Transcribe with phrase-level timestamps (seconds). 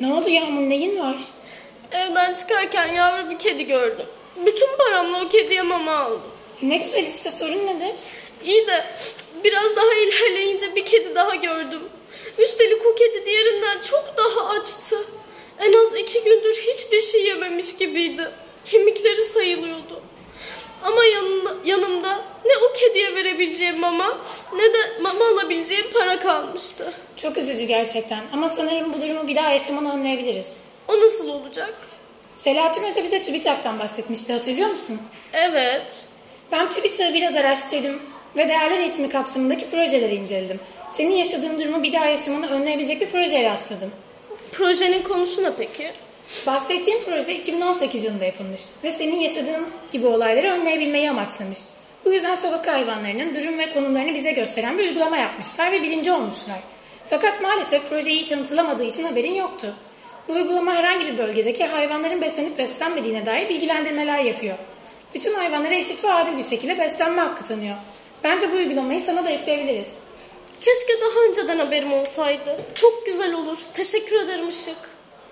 [0.00, 1.16] Ne oldu Yağmur neyin var?
[1.92, 4.06] Evden çıkarken yavru bir kedi gördüm.
[4.46, 6.30] Bütün paramla o kediye mama aldım.
[6.62, 7.94] Ne güzel işte sorun nedir?
[8.44, 8.84] İyi de
[9.44, 11.82] biraz daha ilerleyince bir kedi daha gördüm.
[12.38, 14.96] Üstelik o kedi diğerinden çok daha açtı.
[15.58, 18.30] En az iki gündür hiçbir şey yememiş gibiydi.
[18.64, 20.02] Kemikleri sayılıyordu.
[20.82, 24.18] Ama yanında, yanımda ne o kediye verebileceğim mama
[24.56, 26.92] ne de mama alabileceğim para kalmıştı.
[27.16, 30.56] Çok üzücü gerçekten ama sanırım bu durumu bir daha yaşamanı önleyebiliriz.
[30.88, 31.74] O nasıl olacak?
[32.34, 35.00] Selahattin Hoca bize TÜBİTAK'tan bahsetmişti hatırlıyor musun?
[35.32, 36.04] Evet.
[36.52, 38.02] Ben TÜBİTAK'ı biraz araştırdım
[38.36, 40.60] ve değerler eğitimi kapsamındaki projeleri inceledim.
[40.90, 43.90] Senin yaşadığın durumu bir daha yaşamanı önleyebilecek bir projeye rastladım.
[44.52, 45.90] Projenin konusu ne peki?
[46.46, 51.58] Bahsettiğim proje 2018 yılında yapılmış ve senin yaşadığın gibi olayları önleyebilmeyi amaçlamış.
[52.04, 56.58] Bu yüzden sokak hayvanlarının durum ve konumlarını bize gösteren bir uygulama yapmışlar ve birinci olmuşlar.
[57.06, 59.74] Fakat maalesef proje iyi tanıtılamadığı için haberin yoktu.
[60.28, 64.56] Bu uygulama herhangi bir bölgedeki hayvanların beslenip beslenmediğine dair bilgilendirmeler yapıyor.
[65.14, 67.76] Bütün hayvanlara eşit ve adil bir şekilde beslenme hakkı tanıyor.
[68.24, 69.98] Bence bu uygulamayı sana da yükleyebiliriz.
[70.60, 72.60] Keşke daha önceden haberim olsaydı.
[72.74, 73.58] Çok güzel olur.
[73.74, 74.93] Teşekkür ederim Işık.